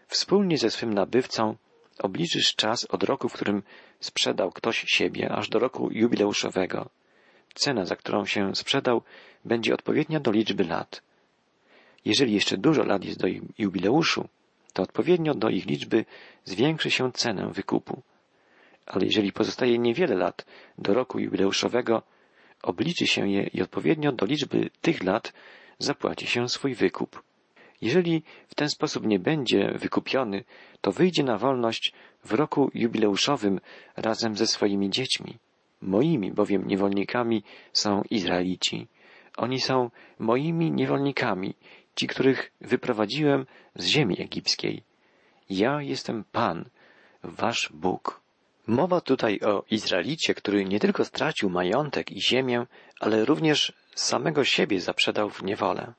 Wspólnie 0.09 0.59
ze 0.59 0.71
swym 0.71 0.95
nabywcą 0.95 1.57
obliczysz 1.99 2.55
czas 2.55 2.85
od 2.85 3.03
roku, 3.03 3.29
w 3.29 3.33
którym 3.33 3.63
sprzedał 4.01 4.53
ktoś 4.53 4.85
siebie, 4.87 5.33
aż 5.33 5.49
do 5.49 5.59
roku 5.59 5.89
jubileuszowego. 5.93 6.89
Cena, 7.55 7.85
za 7.85 7.97
którą 7.97 8.25
się 8.25 8.55
sprzedał, 8.57 9.03
będzie 9.45 9.75
odpowiednia 9.75 10.21
do 10.21 10.31
liczby 10.31 10.65
lat. 10.65 11.03
Jeżeli 12.05 12.35
jeszcze 12.35 12.57
dużo 12.57 12.85
lat 12.85 13.05
jest 13.05 13.21
do 13.21 13.27
ich 13.27 13.43
jubileuszu, 13.59 14.29
to 14.73 14.83
odpowiednio 14.83 15.35
do 15.35 15.49
ich 15.49 15.67
liczby 15.67 16.05
zwiększy 16.45 16.91
się 16.91 17.13
cenę 17.13 17.51
wykupu. 17.53 18.03
Ale 18.87 19.05
jeżeli 19.05 19.33
pozostaje 19.33 19.79
niewiele 19.79 20.15
lat 20.15 20.47
do 20.79 20.95
roku 20.95 21.19
jubileuszowego, 21.19 22.03
obliczy 22.63 23.07
się 23.07 23.29
je 23.29 23.43
i 23.43 23.63
odpowiednio 23.63 24.13
do 24.13 24.27
liczby 24.27 24.71
tych 24.81 25.03
lat 25.03 25.33
zapłaci 25.79 26.27
się 26.27 26.49
swój 26.49 26.75
wykup. 26.75 27.23
Jeżeli 27.81 28.23
w 28.49 28.55
ten 28.55 28.69
sposób 28.69 29.07
nie 29.07 29.19
będzie 29.19 29.73
wykupiony, 29.75 30.45
to 30.81 30.93
wyjdzie 30.93 31.23
na 31.25 31.39
wolność 31.39 31.93
w 32.25 32.33
roku 32.33 32.71
jubileuszowym 32.75 33.61
razem 33.97 34.37
ze 34.37 34.47
swoimi 34.47 34.91
dziećmi. 34.91 35.39
Moimi 35.83 36.33
bowiem 36.33 36.67
niewolnikami 36.67 37.43
są 37.73 38.03
Izraelici. 38.11 38.87
Oni 39.37 39.61
są 39.61 39.91
moimi 40.19 40.73
niewolnikami, 40.73 41.55
ci, 41.99 42.07
których 42.07 42.53
wyprowadziłem 42.61 43.47
z 43.75 43.85
ziemi 43.87 44.23
egipskiej. 44.23 44.83
Ja 45.51 45.83
jestem 45.83 46.25
Pan, 46.33 46.65
wasz 47.23 47.71
Bóg. 47.75 48.21
Mowa 48.67 49.01
tutaj 49.01 49.41
o 49.41 49.65
Izraelicie, 49.71 50.35
który 50.35 50.65
nie 50.65 50.81
tylko 50.81 51.05
stracił 51.05 51.51
majątek 51.51 52.13
i 52.13 52.23
ziemię, 52.23 52.67
ale 53.01 53.25
również 53.25 53.73
samego 53.95 54.45
siebie 54.45 54.81
zaprzedał 54.81 55.31
w 55.31 55.43
niewolę. 55.43 55.93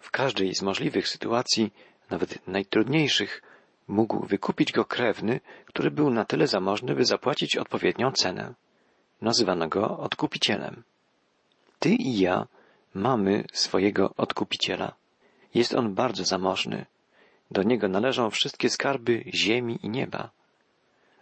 W 0.00 0.10
każdej 0.10 0.54
z 0.54 0.62
możliwych 0.62 1.08
sytuacji, 1.08 1.72
nawet 2.10 2.46
najtrudniejszych, 2.46 3.42
mógł 3.88 4.26
wykupić 4.26 4.72
go 4.72 4.84
krewny, 4.84 5.40
który 5.66 5.90
był 5.90 6.10
na 6.10 6.24
tyle 6.24 6.46
zamożny, 6.46 6.94
by 6.94 7.04
zapłacić 7.04 7.56
odpowiednią 7.56 8.12
cenę. 8.12 8.54
Nazywano 9.22 9.68
go 9.68 9.98
odkupicielem. 9.98 10.82
Ty 11.78 11.88
i 11.88 12.18
ja 12.18 12.46
mamy 12.94 13.44
swojego 13.52 14.14
odkupiciela. 14.16 14.94
Jest 15.54 15.74
on 15.74 15.94
bardzo 15.94 16.24
zamożny. 16.24 16.86
Do 17.50 17.62
niego 17.62 17.88
należą 17.88 18.30
wszystkie 18.30 18.70
skarby 18.70 19.24
ziemi 19.34 19.78
i 19.82 19.88
nieba. 19.88 20.30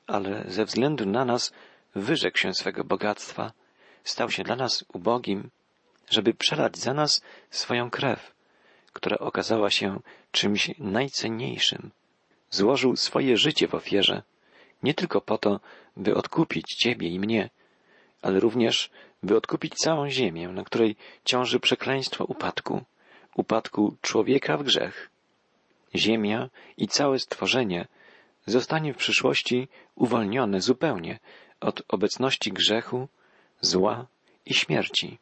Ale 0.06 0.44
ze 0.48 0.64
względu 0.64 1.06
na 1.06 1.24
nas 1.24 1.52
wyrzekł 1.94 2.38
się 2.38 2.54
swego 2.54 2.84
bogactwa, 2.84 3.52
stał 4.04 4.30
się 4.30 4.42
dla 4.42 4.56
nas 4.56 4.84
ubogim, 4.92 5.50
żeby 6.10 6.34
przelać 6.34 6.78
za 6.78 6.94
nas 6.94 7.22
swoją 7.50 7.90
krew, 7.90 8.34
która 8.92 9.18
okazała 9.18 9.70
się 9.70 10.00
czymś 10.32 10.70
najcenniejszym. 10.78 11.90
Złożył 12.50 12.96
swoje 12.96 13.36
życie 13.36 13.68
w 13.68 13.74
ofierze, 13.74 14.22
nie 14.82 14.94
tylko 14.94 15.20
po 15.20 15.38
to, 15.38 15.60
by 15.96 16.14
odkupić 16.14 16.74
Ciebie 16.74 17.08
i 17.08 17.20
mnie, 17.20 17.50
ale 18.22 18.40
również, 18.40 18.90
by 19.22 19.36
odkupić 19.36 19.74
całą 19.74 20.10
ziemię, 20.10 20.48
na 20.48 20.64
której 20.64 20.96
ciąży 21.24 21.60
przekleństwo 21.60 22.24
upadku 22.24 22.84
upadku 23.34 23.96
człowieka 24.00 24.56
w 24.56 24.62
grzech. 24.62 25.10
Ziemia 25.94 26.50
i 26.76 26.88
całe 26.88 27.18
stworzenie 27.18 27.86
zostanie 28.46 28.94
w 28.94 28.96
przyszłości 28.96 29.68
uwolnione 29.94 30.60
zupełnie 30.60 31.18
od 31.60 31.82
obecności 31.88 32.52
grzechu, 32.52 33.08
zła 33.60 34.06
i 34.46 34.54
śmierci. 34.54 35.18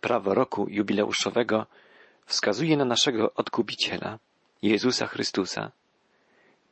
Prawo 0.00 0.34
roku 0.34 0.66
jubileuszowego 0.68 1.66
wskazuje 2.26 2.76
na 2.76 2.84
naszego 2.84 3.34
odkupiciela, 3.34 4.18
Jezusa 4.62 5.06
Chrystusa. 5.06 5.70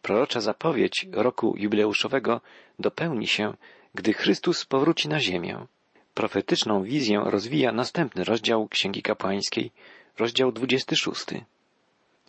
Prorocza 0.03 0.41
zapowiedź 0.41 1.07
roku 1.13 1.55
jubileuszowego 1.57 2.41
dopełni 2.79 3.27
się, 3.27 3.55
gdy 3.95 4.13
Chrystus 4.13 4.65
powróci 4.65 5.09
na 5.09 5.21
ziemię. 5.21 5.67
Profetyczną 6.15 6.83
wizję 6.83 7.23
rozwija 7.25 7.73
następny 7.73 8.25
rozdział 8.25 8.69
Księgi 8.69 9.03
Kapłańskiej, 9.03 9.73
rozdział 10.19 10.53
26. 10.53 11.25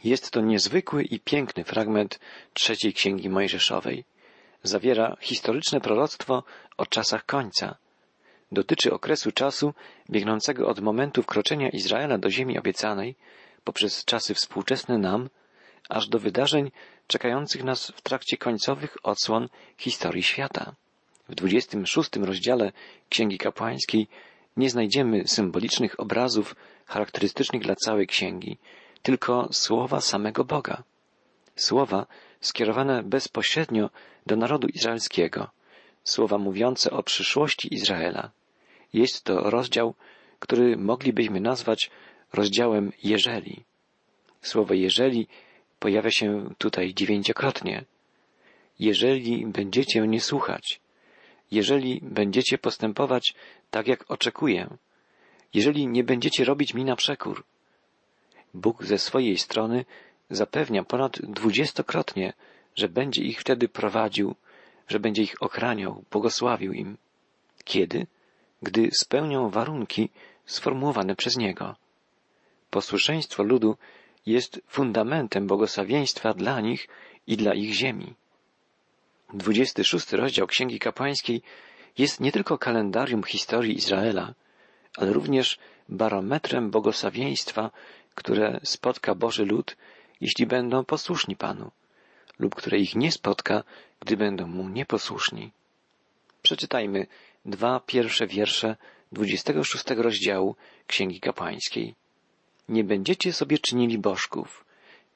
Jest 0.03 0.31
to 0.31 0.41
niezwykły 0.41 1.03
i 1.03 1.19
piękny 1.19 1.63
fragment 1.63 2.19
trzeciej 2.53 2.93
księgi 2.93 3.29
Mojżeszowej. 3.29 4.03
Zawiera 4.63 5.17
historyczne 5.21 5.81
proroctwo 5.81 6.43
o 6.77 6.85
czasach 6.85 7.25
końca. 7.25 7.75
Dotyczy 8.51 8.93
okresu 8.93 9.31
czasu 9.31 9.73
biegnącego 10.09 10.67
od 10.67 10.79
momentu 10.79 11.23
wkroczenia 11.23 11.69
Izraela 11.69 12.17
do 12.17 12.29
ziemi 12.29 12.59
obiecanej 12.59 13.15
poprzez 13.63 14.05
czasy 14.05 14.33
współczesne 14.33 14.97
nam, 14.97 15.29
aż 15.89 16.07
do 16.07 16.19
wydarzeń 16.19 16.71
czekających 17.07 17.63
nas 17.63 17.91
w 17.95 18.01
trakcie 18.01 18.37
końcowych 18.37 18.97
odsłon 19.03 19.49
historii 19.77 20.23
świata. 20.23 20.75
W 21.29 21.35
26 21.35 22.09
rozdziale 22.15 22.71
Księgi 23.09 23.37
Kapłańskiej 23.37 24.07
nie 24.57 24.69
znajdziemy 24.69 25.27
symbolicznych 25.27 25.99
obrazów 25.99 26.55
charakterystycznych 26.91 27.61
dla 27.61 27.75
całej 27.75 28.07
księgi, 28.07 28.57
tylko 29.01 29.49
słowa 29.51 30.01
samego 30.01 30.43
Boga. 30.43 30.83
Słowa 31.55 32.05
skierowane 32.41 33.03
bezpośrednio 33.03 33.89
do 34.25 34.35
narodu 34.35 34.67
izraelskiego, 34.67 35.47
słowa 36.03 36.37
mówiące 36.37 36.91
o 36.91 37.03
przyszłości 37.03 37.73
Izraela. 37.73 38.31
Jest 38.93 39.23
to 39.23 39.49
rozdział, 39.49 39.93
który 40.39 40.77
moglibyśmy 40.77 41.39
nazwać 41.39 41.89
rozdziałem 42.33 42.91
jeżeli. 43.03 43.63
Słowo 44.41 44.73
jeżeli 44.73 45.27
pojawia 45.79 46.11
się 46.11 46.53
tutaj 46.57 46.93
dziewięciokrotnie. 46.93 47.85
Jeżeli 48.79 49.45
będziecie 49.45 50.01
mnie 50.01 50.21
słuchać, 50.21 50.81
jeżeli 51.51 51.99
będziecie 52.03 52.57
postępować 52.57 53.33
tak, 53.71 53.87
jak 53.87 54.11
oczekuję, 54.11 54.77
jeżeli 55.53 55.87
nie 55.87 56.03
będziecie 56.03 56.45
robić 56.45 56.73
mi 56.73 56.85
na 56.85 56.95
przekór. 56.95 57.43
Bóg 58.53 58.85
ze 58.85 58.97
swojej 58.97 59.37
strony 59.37 59.85
zapewnia 60.29 60.83
ponad 60.83 61.21
dwudziestokrotnie, 61.21 62.33
że 62.75 62.89
będzie 62.89 63.23
ich 63.23 63.39
wtedy 63.39 63.69
prowadził, 63.69 64.35
że 64.87 64.99
będzie 64.99 65.23
ich 65.23 65.43
ochraniał, 65.43 66.03
błogosławił 66.11 66.73
im. 66.73 66.97
Kiedy? 67.63 68.07
Gdy 68.61 68.89
spełnią 68.93 69.49
warunki 69.49 70.09
sformułowane 70.45 71.15
przez 71.15 71.37
Niego. 71.37 71.75
Posłuszeństwo 72.69 73.43
ludu 73.43 73.77
jest 74.25 74.61
fundamentem 74.67 75.47
błogosławieństwa 75.47 76.33
dla 76.33 76.61
nich 76.61 76.87
i 77.27 77.37
dla 77.37 77.53
ich 77.53 77.73
ziemi. 77.73 78.13
26 79.33 80.11
rozdział 80.13 80.47
Księgi 80.47 80.79
Kapłańskiej 80.79 81.41
jest 81.97 82.19
nie 82.19 82.31
tylko 82.31 82.57
kalendarium 82.57 83.23
historii 83.23 83.75
Izraela, 83.77 84.33
ale 84.97 85.13
również 85.13 85.59
barometrem 85.89 86.71
błogosławieństwa, 86.71 87.71
które 88.15 88.59
spotka 88.63 89.15
Boży 89.15 89.45
lud, 89.45 89.77
jeśli 90.21 90.45
będą 90.45 90.85
posłuszni 90.85 91.35
Panu, 91.35 91.71
lub 92.39 92.55
które 92.55 92.79
ich 92.79 92.95
nie 92.95 93.11
spotka, 93.11 93.63
gdy 93.99 94.17
będą 94.17 94.47
Mu 94.47 94.69
nieposłuszni. 94.69 95.51
Przeczytajmy 96.41 97.07
dwa 97.45 97.79
pierwsze 97.79 98.27
wiersze 98.27 98.75
26 99.11 99.85
rozdziału 99.89 100.55
Księgi 100.87 101.19
Kapłańskiej. 101.19 101.95
Nie 102.69 102.83
będziecie 102.83 103.33
sobie 103.33 103.57
czynili 103.57 103.97
bożków, 103.97 104.65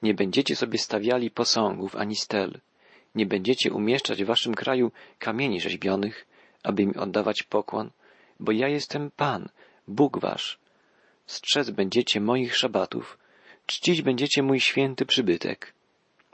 nie 0.01 0.13
będziecie 0.13 0.55
sobie 0.55 0.77
stawiali 0.79 1.31
posągów 1.31 1.95
ani 1.95 2.15
stel, 2.15 2.59
nie 3.15 3.25
będziecie 3.25 3.73
umieszczać 3.73 4.23
w 4.23 4.27
waszym 4.27 4.55
kraju 4.55 4.91
kamieni 5.19 5.61
rzeźbionych, 5.61 6.27
aby 6.63 6.85
mi 6.85 6.95
oddawać 6.95 7.43
pokłon, 7.43 7.89
bo 8.39 8.51
ja 8.51 8.67
jestem 8.67 9.11
Pan, 9.11 9.49
Bóg 9.87 10.19
wasz. 10.19 10.59
Strzec 11.25 11.69
będziecie 11.69 12.21
moich 12.21 12.57
szabatów, 12.57 13.17
czcić 13.65 14.01
będziecie 14.01 14.43
mój 14.43 14.59
święty 14.59 15.05
przybytek. 15.05 15.73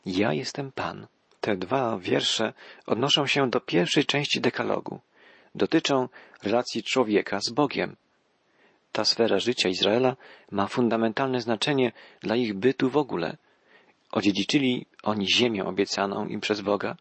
Ja 0.06 0.34
jestem 0.34 0.72
Pan. 0.72 1.08
Te 1.42 1.58
dwa 1.58 1.98
wiersze 1.98 2.54
odnoszą 2.86 3.28
się 3.28 3.50
do 3.50 3.60
pierwszej 3.62 4.06
części 4.06 4.42
dekalogu. 4.42 5.00
Dotyczą 5.56 6.10
relacji 6.44 6.84
człowieka 6.84 7.40
z 7.40 7.50
Bogiem. 7.50 7.96
Ta 8.92 9.06
sfera 9.06 9.40
życia 9.40 9.70
Izraela 9.70 10.16
ma 10.52 10.68
fundamentalne 10.68 11.42
znaczenie 11.42 11.92
dla 12.22 12.36
ich 12.36 12.54
bytu 12.54 12.90
w 12.90 12.98
ogóle. 12.98 13.38
Odziedziczyli 14.12 14.86
oni 15.04 15.28
ziemię 15.34 15.66
obiecaną 15.66 16.28
im 16.28 16.42
przez 16.42 16.62
Boga 16.62 16.98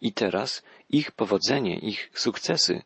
i 0.00 0.12
teraz 0.12 0.62
ich 0.90 1.12
powodzenie, 1.12 1.78
ich 1.78 2.10
sukcesy, 2.14 2.82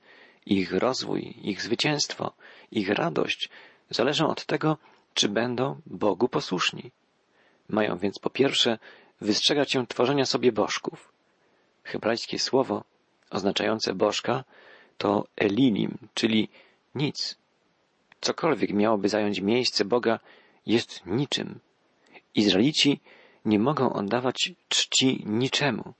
ich 0.46 0.72
rozwój, 0.72 1.34
ich 1.42 1.62
zwycięstwo, 1.62 2.32
ich 2.74 2.88
radość 2.88 3.48
zależą 3.90 4.28
od 4.28 4.46
tego, 4.46 4.76
czy 5.14 5.28
będą 5.28 5.80
Bogu 5.86 6.28
posłuszni. 6.28 6.90
Mają 7.68 7.98
więc 7.98 8.18
po 8.18 8.30
pierwsze 8.30 8.78
wystrzegać 9.20 9.72
się 9.72 9.86
tworzenia 9.86 10.26
sobie 10.26 10.52
bożków. 10.52 11.12
Hebrajskie 11.84 12.38
słowo 12.38 12.84
oznaczające 13.30 13.94
bożka 13.94 14.44
to 14.98 15.26
elilim, 15.36 15.98
czyli 16.14 16.48
nic. 16.94 17.38
Cokolwiek 18.20 18.70
miałoby 18.72 19.08
zająć 19.08 19.40
miejsce 19.40 19.84
Boga 19.84 20.18
jest 20.66 21.06
niczym. 21.06 21.60
Izraelici 22.34 23.00
nie 23.44 23.58
mogą 23.58 23.92
oddawać 23.92 24.52
czci 24.68 25.22
niczemu. 25.26 25.94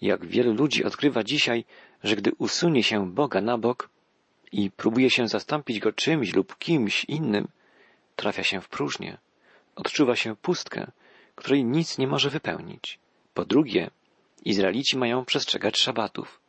Jak 0.00 0.26
wielu 0.26 0.54
ludzi 0.54 0.84
odkrywa 0.84 1.24
dzisiaj, 1.24 1.64
że 2.02 2.16
gdy 2.16 2.32
usunie 2.38 2.82
się 2.82 3.10
Boga 3.12 3.40
na 3.40 3.58
bok 3.58 3.90
i 4.52 4.70
próbuje 4.70 5.10
się 5.10 5.28
zastąpić 5.28 5.80
go 5.80 5.92
czymś 5.92 6.34
lub 6.34 6.58
kimś 6.58 7.04
innym, 7.04 7.48
trafia 8.16 8.42
się 8.42 8.60
w 8.60 8.68
próżnię. 8.68 9.18
Odczuwa 9.76 10.16
się 10.16 10.36
pustkę, 10.36 10.90
której 11.34 11.64
nic 11.64 11.98
nie 11.98 12.06
może 12.06 12.30
wypełnić. 12.30 12.98
Po 13.34 13.44
drugie, 13.44 13.90
Izraelici 14.44 14.98
mają 14.98 15.24
przestrzegać 15.24 15.78
szabatów. 15.78 16.40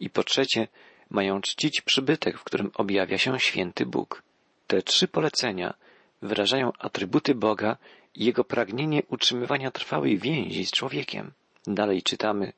I 0.00 0.10
po 0.10 0.24
trzecie, 0.24 0.68
mają 1.10 1.40
czcić 1.40 1.80
przybytek, 1.80 2.38
w 2.38 2.44
którym 2.44 2.70
objawia 2.74 3.18
się 3.18 3.40
święty 3.40 3.86
Bóg. 3.86 4.22
Te 4.66 4.82
trzy 4.82 5.08
polecenia 5.08 5.74
wyrażają 6.22 6.72
atrybuty 6.78 7.34
Boga 7.34 7.76
i 8.14 8.24
jego 8.24 8.44
pragnienie 8.44 9.02
utrzymywania 9.08 9.70
trwałej 9.70 10.18
więzi 10.18 10.66
z 10.66 10.70
człowiekiem. 10.70 11.32
Dalej 11.66 12.02
czytamy, 12.02 12.52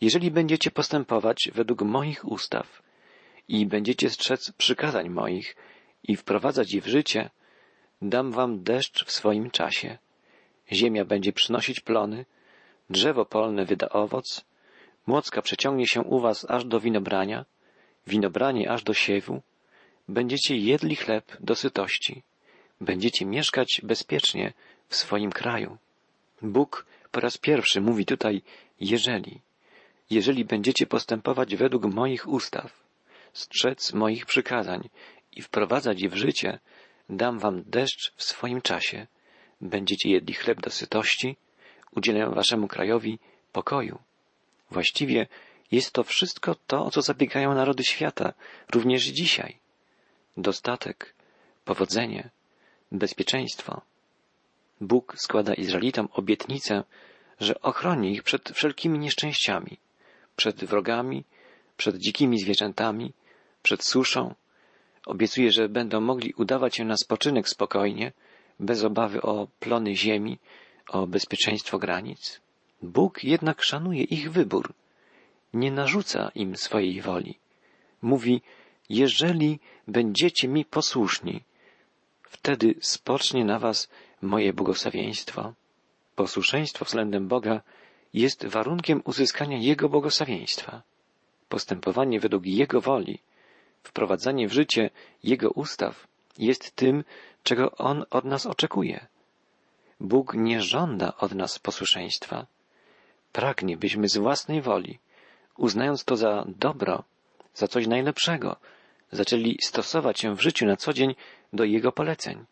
jeżeli 0.00 0.30
będziecie 0.30 0.70
postępować 0.70 1.50
według 1.54 1.82
moich 1.82 2.24
ustaw 2.24 2.82
i 3.48 3.66
będziecie 3.66 4.10
strzec 4.10 4.52
przykazań 4.52 5.08
moich 5.08 5.56
i 6.02 6.16
wprowadzać 6.16 6.72
je 6.72 6.80
w 6.80 6.86
życie, 6.86 7.30
dam 8.02 8.32
wam 8.32 8.62
deszcz 8.62 9.04
w 9.04 9.12
swoim 9.12 9.50
czasie. 9.50 9.98
Ziemia 10.72 11.04
będzie 11.04 11.32
przynosić 11.32 11.80
plony, 11.80 12.24
drzewo 12.90 13.24
polne 13.24 13.64
wyda 13.64 13.88
owoc, 13.88 14.44
młocka 15.06 15.42
przeciągnie 15.42 15.86
się 15.86 16.00
u 16.00 16.20
was 16.20 16.50
aż 16.50 16.64
do 16.64 16.80
winobrania, 16.80 17.44
winobranie 18.06 18.70
aż 18.70 18.82
do 18.82 18.94
siewu, 18.94 19.42
będziecie 20.08 20.56
jedli 20.56 20.96
chleb 20.96 21.36
do 21.40 21.54
sytości, 21.54 22.22
będziecie 22.80 23.26
mieszkać 23.26 23.80
bezpiecznie 23.84 24.52
w 24.88 24.96
swoim 24.96 25.32
kraju. 25.32 25.76
Bóg 26.42 26.86
po 27.10 27.20
raz 27.20 27.38
pierwszy 27.38 27.80
mówi 27.80 28.06
tutaj 28.06 28.42
jeżeli 28.80 29.40
jeżeli 30.10 30.44
będziecie 30.44 30.86
postępować 30.86 31.56
według 31.56 31.84
moich 31.84 32.28
ustaw, 32.28 32.81
strzec 33.32 33.92
moich 33.92 34.26
przykazań 34.26 34.88
i 35.32 35.42
wprowadzać 35.42 36.02
je 36.02 36.08
w 36.08 36.16
życie, 36.16 36.58
dam 37.08 37.38
wam 37.38 37.62
deszcz 37.66 38.12
w 38.16 38.22
swoim 38.22 38.62
czasie, 38.62 39.06
będziecie 39.60 40.10
jedli 40.10 40.34
chleb 40.34 40.60
do 40.60 40.70
sytości, 40.70 41.36
udzielę 41.96 42.30
waszemu 42.30 42.68
krajowi 42.68 43.18
pokoju. 43.52 43.98
Właściwie 44.70 45.26
jest 45.70 45.92
to 45.92 46.04
wszystko 46.04 46.54
to, 46.66 46.84
o 46.84 46.90
co 46.90 47.02
zabiegają 47.02 47.54
narody 47.54 47.84
świata, 47.84 48.32
również 48.72 49.04
dzisiaj. 49.04 49.58
Dostatek, 50.36 51.14
powodzenie, 51.64 52.30
bezpieczeństwo. 52.92 53.80
Bóg 54.80 55.14
składa 55.16 55.54
Izraelitom 55.54 56.08
obietnicę, 56.12 56.84
że 57.40 57.60
ochroni 57.60 58.12
ich 58.12 58.22
przed 58.22 58.50
wszelkimi 58.50 58.98
nieszczęściami, 58.98 59.78
przed 60.36 60.64
wrogami, 60.64 61.24
przed 61.76 61.96
dzikimi 61.96 62.38
zwierzętami, 62.38 63.12
przed 63.62 63.84
suszą. 63.84 64.34
Obiecuje, 65.06 65.52
że 65.52 65.68
będą 65.68 66.00
mogli 66.00 66.34
udawać 66.36 66.76
się 66.76 66.84
na 66.84 66.96
spoczynek 66.96 67.48
spokojnie, 67.48 68.12
bez 68.60 68.84
obawy 68.84 69.22
o 69.22 69.48
plony 69.60 69.96
ziemi, 69.96 70.38
o 70.88 71.06
bezpieczeństwo 71.06 71.78
granic. 71.78 72.40
Bóg 72.82 73.24
jednak 73.24 73.62
szanuje 73.62 74.02
ich 74.02 74.32
wybór. 74.32 74.74
Nie 75.54 75.70
narzuca 75.70 76.30
im 76.34 76.56
swojej 76.56 77.00
woli. 77.00 77.38
Mówi, 78.02 78.42
jeżeli 78.88 79.58
będziecie 79.88 80.48
mi 80.48 80.64
posłuszni, 80.64 81.42
wtedy 82.22 82.74
spocznie 82.80 83.44
na 83.44 83.58
was 83.58 83.88
moje 84.22 84.52
błogosławieństwo. 84.52 85.52
Posłuszeństwo 86.16 86.84
względem 86.84 87.28
Boga 87.28 87.60
jest 88.14 88.46
warunkiem 88.46 89.02
uzyskania 89.04 89.58
Jego 89.58 89.88
błogosławieństwa. 89.88 90.82
Postępowanie 91.48 92.20
według 92.20 92.46
Jego 92.46 92.80
woli, 92.80 93.18
wprowadzanie 93.82 94.48
w 94.48 94.52
życie 94.52 94.90
Jego 95.22 95.50
ustaw 95.50 96.06
jest 96.38 96.76
tym, 96.76 97.04
czego 97.42 97.70
On 97.70 98.04
od 98.10 98.24
nas 98.24 98.46
oczekuje. 98.46 99.06
Bóg 100.00 100.34
nie 100.34 100.62
żąda 100.62 101.12
od 101.18 101.34
nas 101.34 101.58
posłuszeństwa. 101.58 102.46
Pragnie, 103.32 103.76
byśmy 103.76 104.08
z 104.08 104.16
własnej 104.16 104.62
woli, 104.62 104.98
uznając 105.56 106.04
to 106.04 106.16
za 106.16 106.44
dobro, 106.46 107.04
za 107.54 107.68
coś 107.68 107.86
najlepszego, 107.86 108.56
zaczęli 109.12 109.58
stosować 109.62 110.20
się 110.20 110.36
w 110.36 110.42
życiu 110.42 110.66
na 110.66 110.76
co 110.76 110.92
dzień 110.92 111.14
do 111.52 111.64
Jego 111.64 111.92
poleceń. 111.92 112.44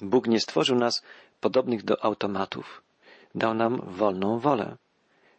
Bóg 0.00 0.26
nie 0.26 0.40
stworzył 0.40 0.76
nas 0.76 1.02
podobnych 1.40 1.84
do 1.84 2.04
automatów. 2.04 2.82
Dał 3.34 3.54
nam 3.54 3.80
wolną 3.84 4.38
wolę. 4.38 4.76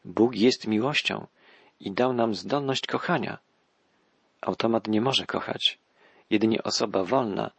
Bóg 0.05 0.35
jest 0.35 0.67
miłością 0.67 1.27
i 1.79 1.91
dał 1.91 2.13
nam 2.13 2.35
zdolność 2.35 2.87
kochania. 2.87 3.37
Automat 4.41 4.87
nie 4.87 5.01
może 5.01 5.25
kochać. 5.25 5.79
Jedynie 6.29 6.63
osoba 6.63 7.03
wolna, 7.03 7.51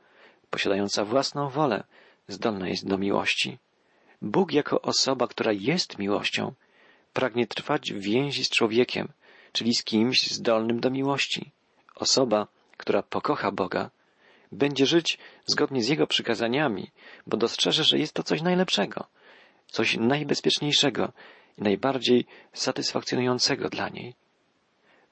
posiadająca 0.50 1.04
własną 1.04 1.48
wolę, 1.48 1.84
zdolna 2.28 2.68
jest 2.68 2.86
do 2.86 2.98
miłości. 2.98 3.58
Bóg 4.22 4.52
jako 4.52 4.82
osoba, 4.82 5.26
która 5.26 5.52
jest 5.52 5.98
miłością, 5.98 6.52
pragnie 7.12 7.46
trwać 7.46 7.92
w 7.92 8.00
więzi 8.00 8.44
z 8.44 8.50
człowiekiem, 8.50 9.12
czyli 9.52 9.74
z 9.74 9.84
kimś 9.84 10.30
zdolnym 10.30 10.80
do 10.80 10.90
miłości. 10.90 11.50
Osoba, 11.94 12.46
która 12.76 13.02
pokocha 13.02 13.52
Boga, 13.52 13.90
będzie 14.52 14.86
żyć 14.86 15.18
zgodnie 15.46 15.82
z 15.82 15.88
Jego 15.88 16.06
przykazaniami, 16.06 16.90
bo 17.26 17.36
dostrzeże, 17.36 17.84
że 17.84 17.98
jest 17.98 18.14
to 18.14 18.22
coś 18.22 18.42
najlepszego, 18.42 19.04
coś 19.66 19.96
najbezpieczniejszego 19.96 21.12
i 21.58 21.62
najbardziej 21.62 22.26
satysfakcjonującego 22.52 23.68
dla 23.68 23.88
niej. 23.88 24.14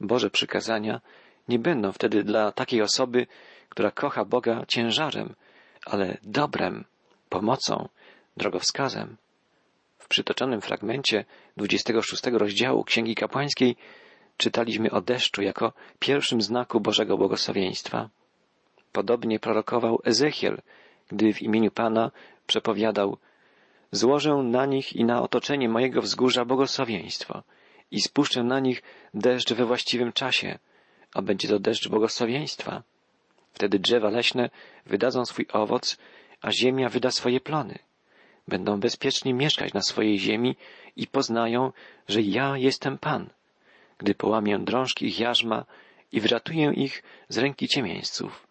Boże 0.01 0.31
przykazania 0.31 1.01
nie 1.49 1.59
będą 1.59 1.93
wtedy 1.93 2.25
dla 2.25 2.53
takiej 2.53 2.83
osoby, 2.83 3.27
która 3.69 3.91
kocha 3.91 4.25
Boga 4.25 4.65
ciężarem, 4.69 5.35
ale 5.87 6.19
dobrem, 6.23 6.85
pomocą, 7.29 7.89
drogowskazem. 8.37 9.17
W 9.99 10.09
przytoczonym 10.09 10.61
fragmencie 10.61 11.25
26 11.57 12.23
rozdziału 12.27 12.85
Księgi 12.85 13.15
Kapłańskiej 13.15 13.77
czytaliśmy 14.37 14.91
o 14.91 15.01
deszczu 15.01 15.43
jako 15.43 15.73
pierwszym 15.99 16.43
znaku 16.43 16.81
Bożego 16.81 17.17
błogosławieństwa. 17.17 18.09
Podobnie 18.93 19.39
prorokował 19.39 20.01
Ezechiel, 20.05 20.63
gdy 21.09 21.33
w 21.33 21.43
imieniu 21.43 21.71
Pana 21.71 22.11
przepowiadał 22.47 23.19
Złożę 23.93 24.35
na 24.35 24.67
nich 24.67 24.97
i 24.97 25.05
na 25.05 25.23
otoczenie 25.23 25.69
mojego 25.69 26.03
wzgórza 26.03 26.45
błogosławieństwo 26.45 27.43
i 27.91 28.01
spuszczę 28.01 28.43
na 28.43 28.61
nich 28.61 28.83
deszcz 29.15 29.53
we 29.53 29.65
właściwym 29.65 30.13
czasie, 30.13 30.59
a 31.15 31.23
będzie 31.23 31.49
to 31.49 31.59
deszcz 31.59 31.89
błogosławieństwa. 31.89 32.83
Wtedy 33.53 33.79
drzewa 33.79 34.11
leśne 34.11 34.51
wydadzą 34.87 35.25
swój 35.25 35.47
owoc, 35.53 35.97
a 36.41 36.53
ziemia 36.53 36.89
wyda 36.89 37.11
swoje 37.11 37.41
plony. 37.41 37.79
Będą 38.49 38.81
bezpiecznie 38.81 39.35
mieszkać 39.35 39.73
na 39.73 39.83
swojej 39.83 40.19
ziemi 40.19 40.57
i 40.97 41.07
poznają, 41.07 41.73
że 42.09 42.23
ja 42.23 42.57
jestem 42.57 42.99
Pan, 42.99 43.31
gdy 43.99 44.15
połamię 44.15 44.59
drążki 44.59 45.07
ich 45.07 45.21
jarzma 45.21 45.65
i 46.13 46.21
wyratuję 46.21 46.73
ich 46.77 47.03
z 47.29 47.39
ręki 47.39 47.69
ciemieńców. 47.69 48.47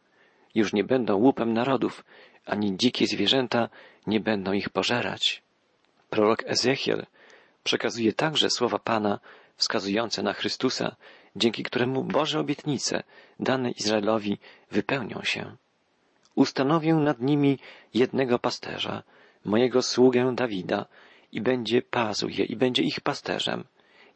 Już 0.56 0.74
nie 0.74 0.84
będą 0.84 1.16
łupem 1.16 1.54
narodów, 1.54 2.04
ani 2.46 2.78
dzikie 2.78 3.08
zwierzęta 3.08 3.70
nie 4.08 4.20
będą 4.20 4.52
ich 4.52 4.70
pożerać. 4.70 5.42
Prorok 6.10 6.44
Ezechiel 6.48 7.06
przekazuje 7.64 8.14
także 8.14 8.50
słowa 8.50 8.80
Pana 8.80 9.20
wskazujące 9.58 10.24
na 10.24 10.34
Chrystusa, 10.34 10.96
dzięki 11.36 11.64
któremu 11.64 12.04
Boże 12.04 12.40
obietnice 12.40 13.04
dane 13.40 13.72
Izraelowi 13.72 14.38
wypełnią 14.72 15.22
się. 15.24 15.56
Ustanowię 16.36 16.94
nad 16.94 17.22
nimi 17.22 17.60
jednego 17.94 18.40
pasterza, 18.40 19.04
mojego 19.46 19.82
sługę 19.82 20.36
Dawida, 20.36 20.86
i 21.32 21.42
będzie 21.42 21.82
pazł 21.82 22.28
je, 22.28 22.46
i 22.46 22.56
będzie 22.56 22.84
ich 22.84 23.02
pasterzem. 23.02 23.64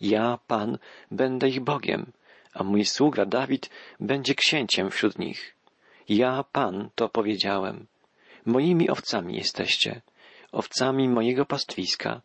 Ja, 0.02 0.40
Pan, 0.48 0.78
będę 1.12 1.50
ich 1.50 1.62
Bogiem, 1.62 2.12
a 2.54 2.64
mój 2.64 2.86
sługa 2.86 3.26
Dawid 3.26 3.70
będzie 4.00 4.36
księciem 4.36 4.90
wśród 4.90 5.20
nich. 5.20 5.56
Ja, 6.10 6.44
Pan, 6.52 6.90
to 6.96 7.10
powiedziałem. 7.10 7.88
Moimi 8.46 8.90
owcami 8.90 9.36
jesteście, 9.36 10.02
owcami 10.52 11.10
mojego 11.10 11.46
pastwiska, 11.46 12.22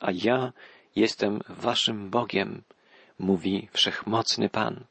a 0.00 0.10
ja 0.12 0.52
jestem 0.96 1.40
waszym 1.48 2.10
Bogiem, 2.10 2.62
mówi 3.18 3.68
wszechmocny 3.72 4.48
Pan. 4.48 4.86